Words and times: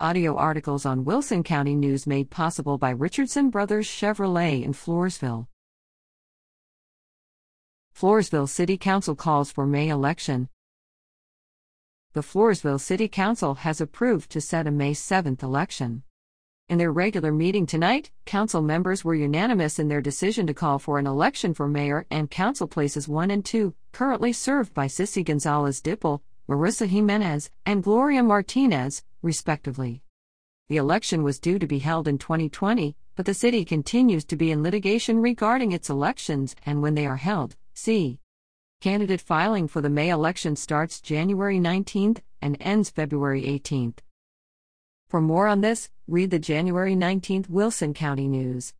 Audio 0.00 0.34
articles 0.34 0.84
on 0.84 1.04
Wilson 1.04 1.44
County 1.44 1.76
News 1.76 2.04
made 2.04 2.28
possible 2.28 2.78
by 2.78 2.90
Richardson 2.90 3.48
Brothers 3.48 3.86
Chevrolet 3.86 4.64
in 4.64 4.72
Floresville. 4.72 5.46
Floresville 7.96 8.48
City 8.48 8.76
Council 8.76 9.14
calls 9.14 9.52
for 9.52 9.68
May 9.68 9.88
election. 9.88 10.48
The 12.12 12.22
Floresville 12.22 12.80
City 12.80 13.06
Council 13.06 13.54
has 13.54 13.80
approved 13.80 14.30
to 14.30 14.40
set 14.40 14.66
a 14.66 14.72
May 14.72 14.94
7th 14.94 15.44
election. 15.44 16.02
In 16.68 16.78
their 16.78 16.90
regular 16.90 17.30
meeting 17.30 17.64
tonight, 17.64 18.10
council 18.24 18.62
members 18.62 19.04
were 19.04 19.14
unanimous 19.14 19.78
in 19.78 19.86
their 19.86 20.00
decision 20.00 20.48
to 20.48 20.54
call 20.54 20.80
for 20.80 20.98
an 20.98 21.06
election 21.06 21.54
for 21.54 21.68
mayor 21.68 22.04
and 22.10 22.28
council 22.28 22.66
places 22.66 23.06
1 23.06 23.30
and 23.30 23.44
2, 23.44 23.72
currently 23.92 24.32
served 24.32 24.74
by 24.74 24.88
Cissy 24.88 25.22
Gonzales-Dippel, 25.22 26.20
Marissa 26.48 26.88
Jimenez, 26.88 27.48
and 27.64 27.84
Gloria 27.84 28.24
Martinez, 28.24 29.04
respectively. 29.24 30.02
The 30.68 30.76
election 30.76 31.22
was 31.22 31.40
due 31.40 31.58
to 31.58 31.66
be 31.66 31.80
held 31.80 32.06
in 32.06 32.18
2020, 32.18 32.96
but 33.16 33.26
the 33.26 33.34
city 33.34 33.64
continues 33.64 34.24
to 34.26 34.36
be 34.36 34.50
in 34.50 34.62
litigation 34.62 35.20
regarding 35.20 35.72
its 35.72 35.90
elections 35.90 36.54
and 36.64 36.82
when 36.82 36.94
they 36.94 37.06
are 37.06 37.16
held. 37.16 37.56
See. 37.74 38.20
Candidate 38.80 39.20
filing 39.20 39.66
for 39.66 39.80
the 39.80 39.88
May 39.88 40.10
election 40.10 40.56
starts 40.56 41.00
January 41.00 41.58
19th 41.58 42.20
and 42.42 42.56
ends 42.60 42.90
February 42.90 43.42
18th. 43.42 43.98
For 45.08 45.20
more 45.20 45.46
on 45.46 45.60
this, 45.60 45.90
read 46.06 46.30
the 46.30 46.38
January 46.38 46.94
19th 46.94 47.48
Wilson 47.48 47.94
County 47.94 48.28
News. 48.28 48.74